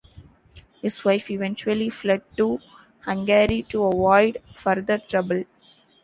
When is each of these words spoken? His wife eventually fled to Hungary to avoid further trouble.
His 0.81 1.05
wife 1.05 1.29
eventually 1.29 1.91
fled 1.91 2.23
to 2.35 2.59
Hungary 3.01 3.61
to 3.69 3.83
avoid 3.83 4.41
further 4.51 4.97
trouble. 4.97 5.43